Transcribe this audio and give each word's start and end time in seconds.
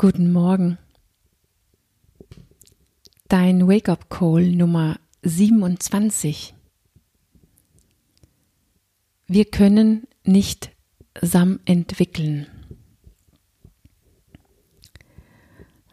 Guten 0.00 0.30
Morgen. 0.32 0.78
Dein 3.26 3.66
Wake-up-Call 3.66 4.52
Nummer 4.52 5.00
27. 5.22 6.54
Wir 9.26 9.44
können 9.46 10.06
nicht 10.22 10.70
Sam 11.20 11.58
entwickeln. 11.64 12.46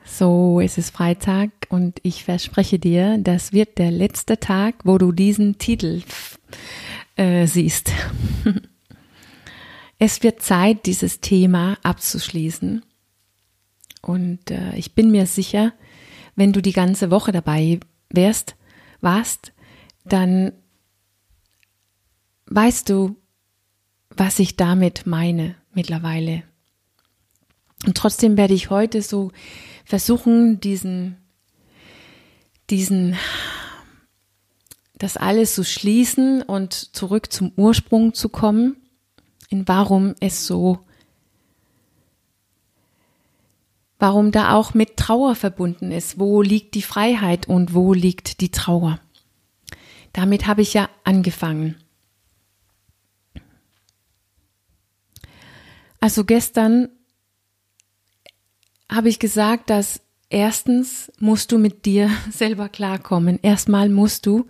So, 0.03 0.61
es 0.61 0.77
ist 0.77 0.91
Freitag 0.91 1.49
und 1.69 1.99
ich 2.03 2.25
verspreche 2.25 2.77
dir, 2.77 3.17
das 3.17 3.53
wird 3.53 3.79
der 3.79 3.89
letzte 3.89 4.39
Tag, 4.39 4.75
wo 4.83 4.99
du 4.99 5.13
diesen 5.13 5.57
Titel 5.57 6.03
äh, 7.15 7.47
siehst. 7.47 7.91
es 9.97 10.21
wird 10.21 10.43
Zeit, 10.43 10.85
dieses 10.85 11.21
Thema 11.21 11.79
abzuschließen 11.81 12.83
und 14.05 14.51
äh, 14.51 14.75
ich 14.75 14.93
bin 14.93 15.09
mir 15.09 15.25
sicher, 15.25 15.73
wenn 16.35 16.53
du 16.53 16.61
die 16.61 16.73
ganze 16.73 17.09
Woche 17.09 17.31
dabei 17.31 17.79
wärst, 18.09 18.55
warst, 19.01 19.51
dann 20.03 20.51
weißt 22.45 22.89
du, 22.89 23.15
was 24.09 24.37
ich 24.37 24.55
damit 24.57 25.07
meine 25.07 25.55
mittlerweile. 25.73 26.43
Und 27.85 27.97
trotzdem 27.97 28.37
werde 28.37 28.53
ich 28.53 28.69
heute 28.69 29.01
so 29.01 29.31
versuchen, 29.85 30.59
diesen, 30.59 31.17
diesen, 32.69 33.15
das 34.93 35.17
alles 35.17 35.55
zu 35.55 35.63
schließen 35.63 36.43
und 36.43 36.73
zurück 36.73 37.31
zum 37.31 37.51
Ursprung 37.55 38.13
zu 38.13 38.29
kommen, 38.29 38.77
in 39.49 39.67
warum 39.67 40.13
es 40.19 40.45
so 40.45 40.84
warum 43.99 44.31
da 44.31 44.53
auch 44.53 44.73
mit 44.73 44.97
Trauer 44.97 45.35
verbunden 45.35 45.91
ist. 45.91 46.19
Wo 46.19 46.41
liegt 46.41 46.75
die 46.75 46.81
Freiheit 46.81 47.47
und 47.47 47.73
wo 47.73 47.93
liegt 47.93 48.41
die 48.41 48.51
Trauer? 48.51 48.99
Damit 50.13 50.47
habe 50.47 50.61
ich 50.61 50.73
ja 50.73 50.89
angefangen. 51.03 51.75
Also 55.99 56.23
gestern 56.23 56.89
habe 58.89 59.09
ich 59.09 59.19
gesagt, 59.19 59.69
dass 59.69 60.01
erstens 60.29 61.11
musst 61.19 61.51
du 61.51 61.57
mit 61.57 61.85
dir 61.85 62.09
selber 62.31 62.69
klarkommen. 62.69 63.39
Erstmal 63.41 63.89
musst 63.89 64.25
du 64.25 64.45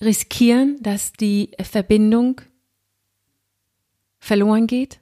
riskieren, 0.00 0.76
dass 0.80 1.12
die 1.12 1.50
Verbindung 1.60 2.40
verloren 4.18 4.66
geht, 4.66 5.00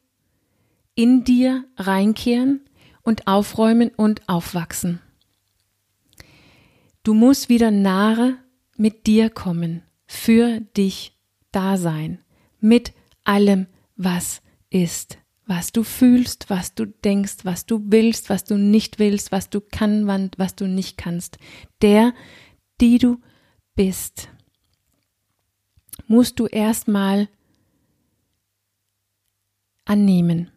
in 0.95 1.25
dir 1.25 1.64
reinkehren 1.77 2.61
und 3.05 3.27
aufräumen 3.27 3.91
und 3.97 4.29
aufwachsen. 4.29 5.01
Du 7.05 7.15
musst 7.15 7.49
wieder 7.49 7.71
nahe 7.71 8.39
mit 8.77 9.07
dir 9.07 9.31
kommen, 9.31 9.83
für 10.07 10.61
dich 10.77 11.17
da 11.53 11.77
sein, 11.77 12.19
mit 12.61 12.93
allem, 13.25 13.67
was 13.97 14.43
ist, 14.71 15.19
was 15.47 15.71
du 15.71 15.85
fühlst, 15.85 16.51
was 16.51 16.75
du 16.75 16.87
denkst, 16.87 17.45
was 17.45 17.67
du 17.67 17.81
willst, 17.87 18.31
was 18.31 18.45
du 18.45 18.57
nicht 18.57 18.99
willst, 18.99 19.31
was 19.31 19.51
du 19.51 19.61
kannst, 19.61 20.39
was 20.39 20.57
du 20.57 20.67
nicht 20.67 20.97
kannst. 20.97 21.39
Der, 21.83 22.15
die 22.81 22.99
du 22.99 23.21
bist, 23.75 24.29
musst 26.07 26.41
du 26.41 26.47
erstmal 26.47 27.29
annehmen. 29.85 30.51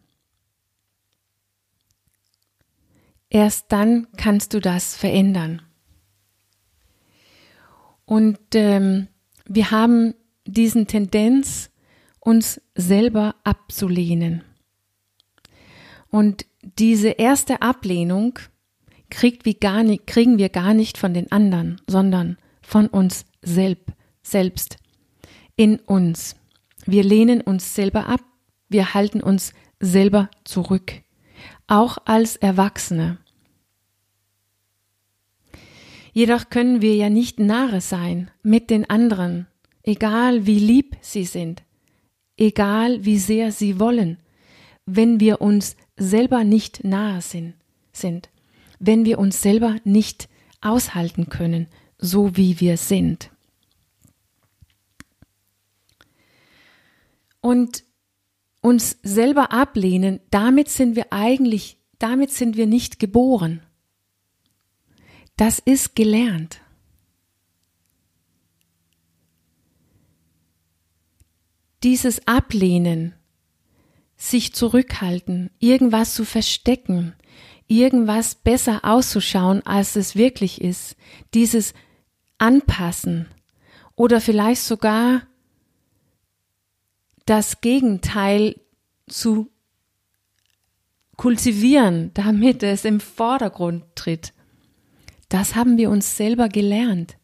Erst 3.30 3.72
dann 3.72 4.06
kannst 4.16 4.54
du 4.54 4.60
das 4.60 4.96
verändern. 4.96 5.62
Und 8.06 8.38
ähm, 8.54 9.08
wir 9.46 9.70
haben 9.70 10.14
diesen 10.46 10.86
Tendenz, 10.86 11.70
uns 12.20 12.60
selber 12.74 13.36
abzulehnen. 13.44 14.42
Und 16.10 16.46
diese 16.62 17.10
erste 17.10 17.60
Ablehnung 17.60 18.38
kriegt 19.10 19.44
wir 19.44 19.54
gar 19.54 19.82
nicht, 19.82 20.06
kriegen 20.06 20.38
wir 20.38 20.48
gar 20.48 20.72
nicht 20.72 20.96
von 20.96 21.12
den 21.12 21.30
anderen, 21.30 21.80
sondern 21.86 22.38
von 22.62 22.86
uns 22.86 23.26
selb, 23.42 23.92
selbst, 24.22 24.78
in 25.56 25.78
uns. 25.80 26.36
Wir 26.86 27.02
lehnen 27.02 27.42
uns 27.42 27.74
selber 27.74 28.06
ab, 28.06 28.20
wir 28.68 28.94
halten 28.94 29.22
uns 29.22 29.52
selber 29.80 30.30
zurück 30.44 31.02
auch 31.68 31.98
als 32.06 32.36
Erwachsene. 32.36 33.18
Jedoch 36.12 36.50
können 36.50 36.80
wir 36.80 36.94
ja 36.94 37.10
nicht 37.10 37.38
nahe 37.38 37.80
sein 37.80 38.30
mit 38.42 38.70
den 38.70 38.88
anderen, 38.88 39.46
egal 39.82 40.46
wie 40.46 40.58
lieb 40.58 40.96
sie 41.00 41.24
sind, 41.24 41.62
egal 42.36 43.04
wie 43.04 43.18
sehr 43.18 43.52
sie 43.52 43.78
wollen, 43.78 44.18
wenn 44.86 45.20
wir 45.20 45.40
uns 45.40 45.76
selber 45.96 46.44
nicht 46.44 46.84
nahe 46.84 47.20
sind, 47.20 48.28
wenn 48.78 49.04
wir 49.04 49.18
uns 49.18 49.42
selber 49.42 49.76
nicht 49.84 50.28
aushalten 50.60 51.28
können, 51.28 51.66
so 51.98 52.36
wie 52.36 52.60
wir 52.60 52.76
sind. 52.76 53.30
Und 57.40 57.84
uns 58.60 58.98
selber 59.02 59.52
ablehnen, 59.52 60.20
damit 60.30 60.68
sind 60.68 60.96
wir 60.96 61.12
eigentlich, 61.12 61.78
damit 61.98 62.30
sind 62.30 62.56
wir 62.56 62.66
nicht 62.66 62.98
geboren. 62.98 63.62
Das 65.38 65.60
ist 65.60 65.94
gelernt. 65.94 66.60
Dieses 71.84 72.26
Ablehnen, 72.26 73.14
sich 74.16 74.52
zurückhalten, 74.52 75.50
irgendwas 75.60 76.14
zu 76.14 76.24
verstecken, 76.24 77.14
irgendwas 77.68 78.34
besser 78.34 78.80
auszuschauen, 78.84 79.64
als 79.64 79.94
es 79.94 80.16
wirklich 80.16 80.60
ist, 80.60 80.96
dieses 81.34 81.72
Anpassen 82.38 83.28
oder 83.94 84.20
vielleicht 84.20 84.62
sogar 84.62 85.22
das 87.26 87.60
Gegenteil 87.60 88.60
zu 89.06 89.52
kultivieren, 91.16 92.12
damit 92.14 92.64
es 92.64 92.84
im 92.84 92.98
Vordergrund 92.98 93.84
tritt. 93.94 94.32
Das 95.28 95.54
haben 95.54 95.76
wir 95.76 95.90
uns 95.90 96.16
selber 96.16 96.48
gelernt, 96.48 97.18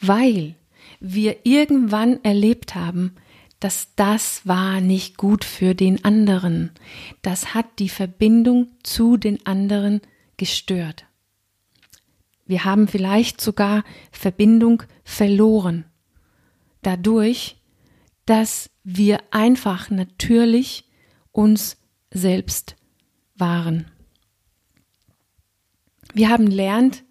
weil 0.00 0.56
wir 1.00 1.46
irgendwann 1.46 2.22
erlebt 2.24 2.74
haben, 2.74 3.14
dass 3.60 3.94
das 3.96 4.46
war 4.46 4.80
nicht 4.80 5.16
gut 5.16 5.44
für 5.44 5.74
den 5.74 6.04
anderen. 6.04 6.70
Das 7.22 7.54
hat 7.54 7.66
die 7.78 7.88
Verbindung 7.88 8.68
zu 8.82 9.16
den 9.16 9.44
anderen 9.46 10.00
gestört. 10.36 11.06
Wir 12.46 12.64
haben 12.64 12.88
vielleicht 12.88 13.40
sogar 13.40 13.84
Verbindung 14.10 14.82
verloren. 15.04 15.84
Dadurch, 16.82 17.56
dass 18.26 18.70
wir 18.84 19.20
einfach 19.30 19.90
natürlich 19.90 20.84
uns 21.32 21.76
selbst 22.10 22.76
waren. 23.34 23.90
Wir 26.14 26.30
haben 26.30 26.46
lernt, 26.46 27.04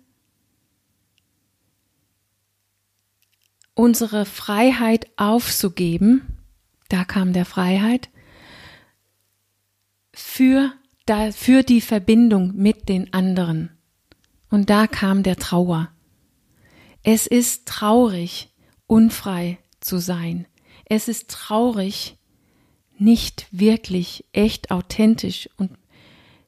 unsere 3.73 4.25
Freiheit 4.25 5.07
aufzugeben, 5.17 6.39
da 6.89 7.03
kam 7.03 7.31
der 7.31 7.45
Freiheit, 7.45 8.09
für, 10.13 10.73
für 11.33 11.61
die 11.61 11.81
Verbindung 11.81 12.55
mit 12.55 12.89
den 12.89 13.13
anderen. 13.13 13.69
Und 14.49 14.69
da 14.69 14.87
kam 14.87 15.23
der 15.23 15.35
Trauer. 15.35 15.91
Es 17.03 17.27
ist 17.27 17.67
traurig, 17.67 18.49
unfrei 18.87 19.59
zu 19.79 19.99
sein. 19.99 20.47
Es 20.85 21.07
ist 21.07 21.29
traurig, 21.29 22.17
nicht 22.97 23.47
wirklich 23.51 24.25
echt 24.31 24.71
authentisch 24.71 25.49
und 25.57 25.71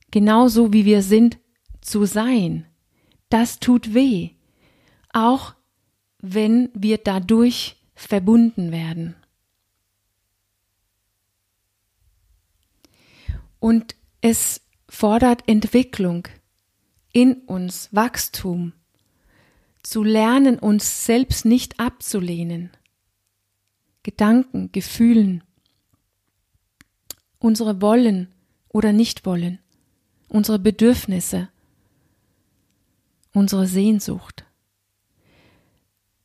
genauso 0.09 0.73
wie 0.73 0.85
wir 0.85 1.03
sind 1.03 1.37
zu 1.81 2.05
sein. 2.05 2.65
Das 3.29 3.59
tut 3.59 3.93
weh, 3.93 4.31
auch 5.11 5.55
wenn 6.21 6.69
wir 6.73 6.97
dadurch 6.97 7.77
verbunden 7.95 8.71
werden. 8.71 9.15
Und 13.59 13.95
es 14.21 14.61
fordert 14.87 15.47
Entwicklung 15.47 16.27
in 17.11 17.33
uns, 17.33 17.89
Wachstum, 17.91 18.73
zu 19.83 20.03
lernen, 20.03 20.59
uns 20.59 21.05
selbst 21.05 21.45
nicht 21.45 21.79
abzulehnen, 21.79 22.71
Gedanken, 24.03 24.71
Gefühlen, 24.71 25.43
unsere 27.39 27.81
Wollen 27.81 28.33
oder 28.69 28.93
Nichtwollen, 28.93 29.59
unsere 30.27 30.59
Bedürfnisse, 30.59 31.49
unsere 33.33 33.67
Sehnsucht. 33.67 34.45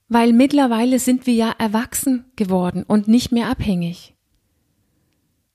Weil 0.08 0.32
mittlerweile 0.32 0.98
sind 0.98 1.26
wir 1.26 1.34
ja 1.34 1.50
erwachsen 1.58 2.24
geworden 2.36 2.82
und 2.82 3.08
nicht 3.08 3.32
mehr 3.32 3.48
abhängig. 3.48 4.14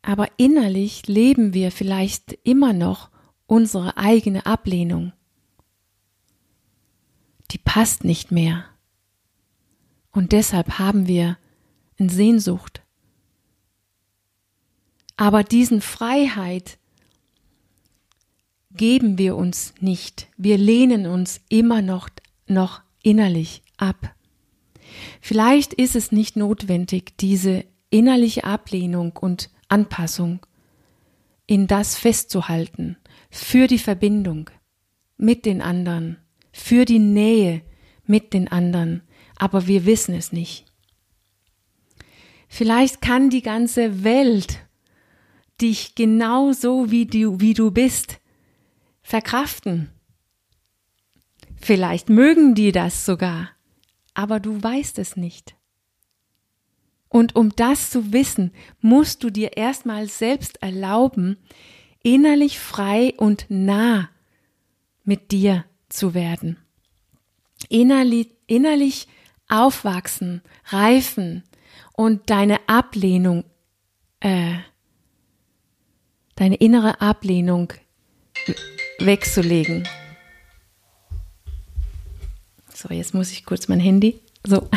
Aber 0.01 0.28
innerlich 0.38 1.07
leben 1.07 1.54
wir 1.54 1.72
vielleicht 1.72 2.34
immer 2.44 2.74
noch 2.74 3.10
unsere 3.46 3.98
eigene 3.98 4.46
Ablehnung. 4.46 5.13
Die 7.51 7.57
passt 7.57 8.04
nicht 8.04 8.31
mehr. 8.31 8.66
Und 10.12 10.31
deshalb 10.31 10.80
haben 10.80 11.07
wir 11.07 11.38
eine 12.00 12.10
Sehnsucht. 12.10 12.81
Aber 15.18 15.44
diesen 15.44 15.81
Freiheit 15.81 16.79
geben 18.71 19.18
wir 19.18 19.36
uns 19.36 19.74
nicht. 19.80 20.27
Wir 20.38 20.57
lehnen 20.57 21.06
uns 21.06 21.42
immer 21.50 21.81
noch, 21.81 22.10
noch 22.48 22.81
innerlich 23.04 23.63
ab. 23.77 24.13
Vielleicht 25.21 25.74
ist 25.74 25.95
es 25.95 26.12
nicht 26.12 26.36
notwendig, 26.36 27.18
diese 27.18 27.66
innerliche 27.89 28.44
Ablehnung 28.44 29.18
und 29.18 29.50
Anpassung 29.68 30.45
in 31.48 31.68
das 31.68 31.95
festzuhalten, 31.95 32.98
für 33.31 33.68
die 33.68 33.80
Verbindung 33.80 34.50
mit 35.18 35.45
den 35.45 35.62
anderen, 35.62 36.18
für 36.51 36.86
die 36.86 37.00
Nähe 37.00 37.62
mit 38.06 38.33
den 38.33 38.48
anderen, 38.48 39.01
aber 39.38 39.68
wir 39.68 39.86
wissen 39.86 40.15
es 40.15 40.31
nicht. 40.31 40.65
Vielleicht 42.48 43.01
kann 43.01 43.30
die 43.30 43.42
ganze 43.42 44.04
Welt 44.04 44.60
dich 45.62 45.95
genauso 45.95 46.89
wie 46.89 47.06
du, 47.06 47.39
wie 47.39 47.54
du 47.54 47.72
bist 47.72 48.19
verkraften. 49.10 49.90
Vielleicht 51.60 52.10
mögen 52.10 52.54
die 52.54 52.72
das 52.72 53.06
sogar, 53.06 53.50
aber 54.14 54.40
du 54.40 54.62
weißt 54.62 55.00
es 55.00 55.16
nicht. 55.16 55.56
Und 57.10 57.36
um 57.36 57.50
das 57.56 57.90
zu 57.90 58.14
wissen, 58.14 58.52
musst 58.82 59.24
du 59.24 59.32
dir 59.32 59.58
erstmal 59.58 60.08
selbst 60.08 60.62
erlauben, 60.62 61.38
innerlich 62.04 62.60
frei 62.60 63.16
und 63.18 63.48
nah 63.50 64.12
mit 65.04 65.32
dir 65.32 65.66
zu 65.90 66.14
werden. 66.14 66.58
Innerlich, 67.68 68.30
innerlich 68.46 69.08
aufwachsen, 69.48 70.44
reifen 70.66 71.44
und 71.94 72.30
deine 72.30 72.60
Ablehnung, 72.68 73.44
äh, 74.20 74.60
deine 76.36 76.58
innere 76.58 77.02
Ablehnung 77.02 77.74
wegzulegen. 79.00 79.88
So, 82.74 82.94
jetzt 82.94 83.13
muss 83.13 83.31
ich 83.31 83.46
kurz 83.46 83.68
mein 83.68 83.80
Handy. 83.80 84.19
So. 84.46 84.69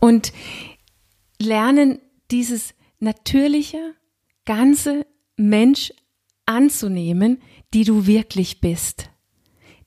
Und 0.00 0.32
lernen 1.40 1.98
dieses 2.30 2.74
natürliche, 2.98 3.94
ganze 4.44 5.06
Mensch 5.36 5.92
anzunehmen, 6.46 7.42
die 7.74 7.84
du 7.84 8.06
wirklich 8.06 8.60
bist. 8.60 9.10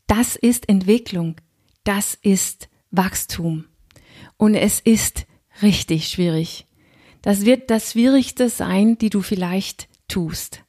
Das 0.07 0.36
ist 0.36 0.69
Entwicklung. 0.69 1.36
Das 1.83 2.13
ist 2.21 2.69
Wachstum. 2.92 3.65
Und 4.38 4.56
es 4.56 4.80
ist 4.80 5.25
richtig 5.62 6.07
schwierig. 6.07 6.68
Das 7.21 7.45
wird 7.45 7.69
das 7.69 7.92
Schwierigste 7.92 8.50
sein, 8.50 8.98
die 8.98 9.10
du 9.10 9.21
vielleicht 9.21 9.88
tust 10.07 10.63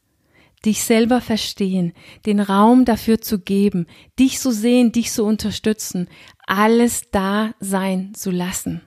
dich 0.65 0.83
selber 0.83 1.21
verstehen, 1.21 1.93
den 2.27 2.41
Raum 2.41 2.85
dafür 2.85 3.21
zu 3.21 3.41
geben, 3.41 3.87
dich 4.19 4.39
zu 4.39 4.51
sehen, 4.51 4.93
dich 4.93 5.13
zu 5.13 5.25
unterstützen, 5.25 6.09
alles 6.47 7.11
da 7.11 7.55
sein 7.61 8.15
zu 8.15 8.31
lassen. 8.31 8.83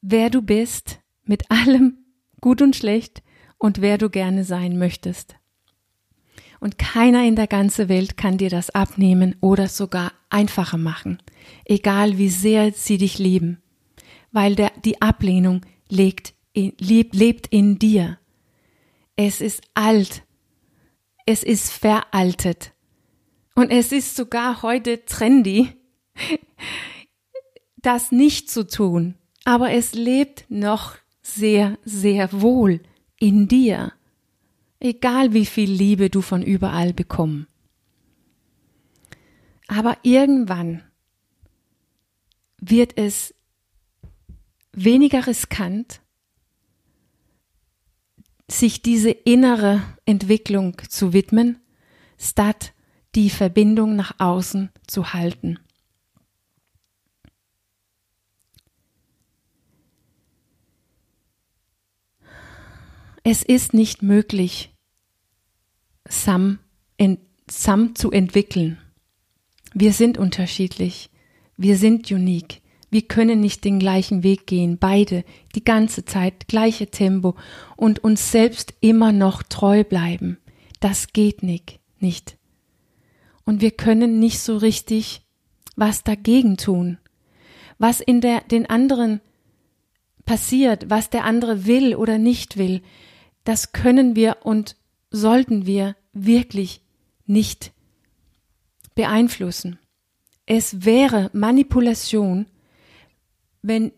Wer 0.00 0.30
du 0.30 0.42
bist, 0.42 1.00
mit 1.24 1.50
allem 1.50 1.98
gut 2.40 2.62
und 2.62 2.76
schlecht 2.76 3.22
und 3.58 3.80
wer 3.80 3.98
du 3.98 4.10
gerne 4.10 4.44
sein 4.44 4.78
möchtest. 4.78 5.34
Und 6.60 6.78
keiner 6.78 7.24
in 7.24 7.36
der 7.36 7.46
ganzen 7.46 7.88
Welt 7.88 8.16
kann 8.16 8.38
dir 8.38 8.50
das 8.50 8.70
abnehmen 8.70 9.36
oder 9.40 9.68
sogar 9.68 10.12
einfacher 10.28 10.78
machen, 10.78 11.22
egal 11.64 12.18
wie 12.18 12.28
sehr 12.28 12.72
sie 12.72 12.98
dich 12.98 13.18
lieben, 13.18 13.58
weil 14.32 14.56
der, 14.56 14.72
die 14.84 15.00
Ablehnung 15.00 15.64
lebt 15.88 16.34
in, 16.52 16.72
lebt 16.78 17.46
in 17.48 17.78
dir 17.78 18.18
es 19.18 19.40
ist 19.40 19.62
alt. 19.74 20.22
Es 21.26 21.42
ist 21.42 21.72
veraltet. 21.72 22.72
Und 23.56 23.70
es 23.70 23.90
ist 23.90 24.14
sogar 24.14 24.62
heute 24.62 25.04
trendy, 25.04 25.72
das 27.76 28.12
nicht 28.12 28.48
zu 28.48 28.66
tun. 28.66 29.16
Aber 29.44 29.72
es 29.72 29.92
lebt 29.92 30.48
noch 30.48 30.94
sehr, 31.20 31.78
sehr 31.84 32.40
wohl 32.40 32.80
in 33.18 33.48
dir. 33.48 33.92
Egal 34.78 35.32
wie 35.32 35.46
viel 35.46 35.70
Liebe 35.70 36.10
du 36.10 36.22
von 36.22 36.40
überall 36.40 36.92
bekommst. 36.92 37.48
Aber 39.66 39.98
irgendwann 40.02 40.84
wird 42.60 42.96
es 42.96 43.34
weniger 44.72 45.26
riskant 45.26 46.00
sich 48.50 48.82
diese 48.82 49.10
innere 49.10 49.82
Entwicklung 50.04 50.76
zu 50.88 51.12
widmen, 51.12 51.60
statt 52.18 52.72
die 53.14 53.30
Verbindung 53.30 53.96
nach 53.96 54.14
außen 54.18 54.70
zu 54.86 55.12
halten. 55.12 55.58
Es 63.24 63.42
ist 63.42 63.74
nicht 63.74 64.02
möglich, 64.02 64.74
Sam, 66.08 66.60
in, 66.96 67.18
Sam 67.50 67.94
zu 67.94 68.10
entwickeln. 68.10 68.78
Wir 69.74 69.92
sind 69.92 70.16
unterschiedlich. 70.16 71.10
Wir 71.58 71.76
sind 71.76 72.10
unique. 72.10 72.62
Wir 72.90 73.02
können 73.02 73.40
nicht 73.40 73.64
den 73.64 73.78
gleichen 73.78 74.22
Weg 74.22 74.46
gehen, 74.46 74.78
beide, 74.78 75.24
die 75.54 75.64
ganze 75.64 76.04
Zeit, 76.04 76.48
gleiche 76.48 76.90
Tempo 76.90 77.36
und 77.76 78.02
uns 78.02 78.32
selbst 78.32 78.74
immer 78.80 79.12
noch 79.12 79.42
treu 79.42 79.84
bleiben. 79.84 80.38
Das 80.80 81.12
geht 81.12 81.42
nicht, 81.42 81.80
nicht. 81.98 82.38
Und 83.44 83.60
wir 83.60 83.72
können 83.72 84.18
nicht 84.20 84.40
so 84.40 84.56
richtig 84.56 85.22
was 85.76 86.02
dagegen 86.02 86.56
tun. 86.56 86.98
Was 87.78 88.00
in 88.00 88.20
der, 88.20 88.40
den 88.42 88.68
anderen 88.68 89.20
passiert, 90.24 90.90
was 90.90 91.10
der 91.10 91.24
andere 91.24 91.66
will 91.66 91.94
oder 91.94 92.18
nicht 92.18 92.56
will, 92.56 92.82
das 93.44 93.72
können 93.72 94.16
wir 94.16 94.38
und 94.42 94.76
sollten 95.10 95.66
wir 95.66 95.96
wirklich 96.12 96.82
nicht 97.26 97.72
beeinflussen. 98.94 99.78
Es 100.44 100.84
wäre 100.84 101.30
Manipulation, 101.32 102.46
wenn 103.62 103.92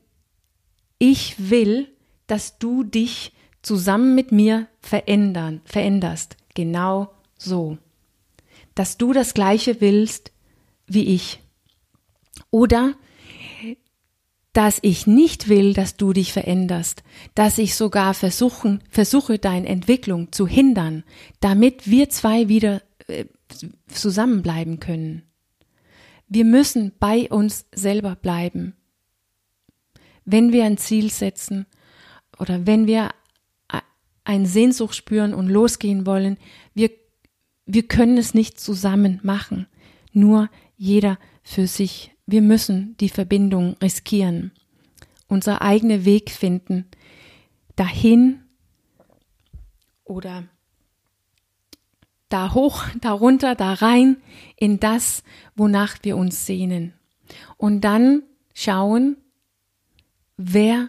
ich 0.98 1.50
will, 1.50 1.88
dass 2.26 2.58
du 2.58 2.84
dich 2.84 3.32
zusammen 3.62 4.14
mit 4.14 4.32
mir 4.32 4.68
verändern, 4.80 5.60
veränderst. 5.64 6.36
Genau 6.54 7.12
so. 7.36 7.78
Dass 8.74 8.98
du 8.98 9.12
das 9.12 9.34
Gleiche 9.34 9.80
willst 9.80 10.32
wie 10.86 11.14
ich. 11.14 11.40
Oder 12.50 12.94
dass 14.52 14.78
ich 14.82 15.06
nicht 15.06 15.48
will, 15.48 15.74
dass 15.74 15.96
du 15.96 16.12
dich 16.12 16.32
veränderst, 16.32 17.04
dass 17.34 17.58
ich 17.58 17.76
sogar 17.76 18.14
versuchen, 18.14 18.82
versuche, 18.90 19.38
deine 19.38 19.68
Entwicklung 19.68 20.32
zu 20.32 20.46
hindern, 20.46 21.04
damit 21.38 21.88
wir 21.88 22.10
zwei 22.10 22.48
wieder 22.48 22.82
äh, 23.06 23.26
zusammenbleiben 23.86 24.80
können. 24.80 25.22
Wir 26.26 26.44
müssen 26.44 26.92
bei 26.98 27.30
uns 27.30 27.66
selber 27.72 28.16
bleiben 28.16 28.74
wenn 30.30 30.52
wir 30.52 30.64
ein 30.64 30.78
Ziel 30.78 31.10
setzen 31.10 31.66
oder 32.38 32.66
wenn 32.66 32.86
wir 32.86 33.10
eine 34.24 34.46
Sehnsucht 34.46 34.94
spüren 34.94 35.34
und 35.34 35.48
losgehen 35.48 36.06
wollen, 36.06 36.36
wir, 36.74 36.90
wir 37.66 37.82
können 37.88 38.16
es 38.16 38.34
nicht 38.34 38.60
zusammen 38.60 39.18
machen, 39.22 39.66
nur 40.12 40.48
jeder 40.76 41.18
für 41.42 41.66
sich. 41.66 42.12
Wir 42.26 42.42
müssen 42.42 42.96
die 43.00 43.08
Verbindung 43.08 43.76
riskieren, 43.82 44.52
unser 45.26 45.62
eigener 45.62 46.04
Weg 46.04 46.30
finden, 46.30 46.86
dahin 47.74 48.40
oder 50.04 50.44
da 52.28 52.54
hoch, 52.54 52.84
da 53.00 53.12
runter, 53.12 53.54
da 53.54 53.74
rein 53.74 54.16
in 54.56 54.78
das, 54.78 55.24
wonach 55.56 55.96
wir 56.02 56.16
uns 56.16 56.46
sehnen. 56.46 56.94
Und 57.56 57.80
dann 57.82 58.22
schauen, 58.54 59.16
wer, 60.42 60.88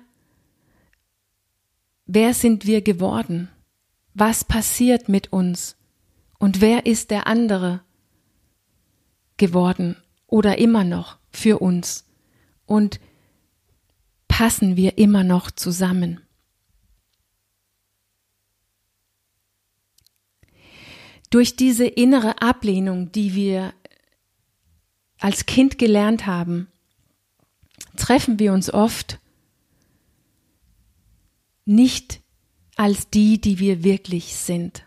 wer 2.06 2.34
sind 2.34 2.66
wir 2.66 2.82
geworden? 2.82 3.50
was 4.14 4.44
passiert 4.44 5.10
mit 5.10 5.32
uns 5.32 5.78
und 6.38 6.62
wer 6.62 6.86
ist 6.86 7.12
der 7.12 7.28
andere 7.28 7.82
geworden 9.38 9.96
oder 10.28 10.58
immer 10.58 10.84
noch 10.84 11.18
für 11.32 11.60
uns 11.60 12.06
und 12.66 13.00
passen 14.28 14.76
wir 14.76 14.98
immer 14.98 15.24
noch 15.24 15.52
zusammen. 15.52 16.22
Durch 21.30 21.56
diese 21.56 21.86
innere 21.86 22.42
Ablehnung, 22.42 23.12
die 23.12 23.36
wir 23.36 23.74
als 25.20 25.46
Kind 25.46 25.78
gelernt 25.78 26.26
haben, 26.26 26.68
treffen 27.96 28.40
wir 28.40 28.52
uns 28.52 28.74
oft 28.74 29.20
nicht 31.66 32.22
als 32.76 33.10
die, 33.10 33.40
die 33.40 33.60
wir 33.60 33.84
wirklich 33.84 34.36
sind. 34.36 34.84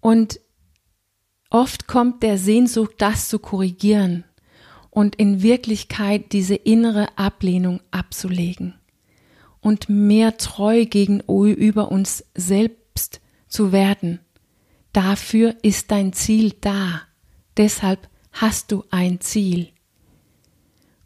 Und 0.00 0.40
oft 1.50 1.86
kommt 1.86 2.22
der 2.22 2.38
Sehnsucht, 2.38 2.94
das 2.98 3.28
zu 3.28 3.38
korrigieren 3.38 4.24
und 4.90 5.16
in 5.16 5.42
Wirklichkeit 5.42 6.32
diese 6.32 6.54
innere 6.54 7.16
Ablehnung 7.16 7.80
abzulegen 7.90 8.74
und 9.60 9.88
mehr 9.88 10.36
treu 10.36 10.86
gegenüber 10.86 11.90
uns 11.90 12.24
selbst 12.34 13.20
zu 13.46 13.72
werden. 13.72 14.20
Dafür 14.92 15.56
ist 15.62 15.90
dein 15.90 16.12
Ziel 16.12 16.54
da. 16.60 17.02
Deshalb 17.56 18.08
hast 18.32 18.72
du 18.72 18.84
ein 18.90 19.20
Ziel. 19.20 19.68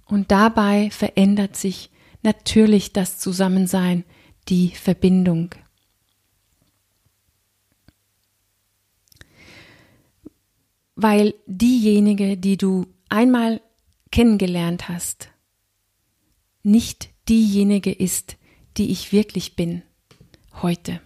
Und 0.07 0.31
dabei 0.31 0.91
verändert 0.91 1.57
sich 1.57 1.91
natürlich 2.23 2.93
das 2.93 3.19
Zusammensein, 3.19 4.05
die 4.49 4.71
Verbindung. 4.71 5.55
Weil 10.97 11.35
diejenige, 11.47 12.37
die 12.37 12.57
du 12.57 12.87
einmal 13.09 13.61
kennengelernt 14.11 14.89
hast, 14.89 15.31
nicht 16.63 17.11
diejenige 17.29 17.93
ist, 17.93 18.37
die 18.77 18.91
ich 18.91 19.13
wirklich 19.13 19.57
bin 19.57 19.83
heute. 20.63 21.01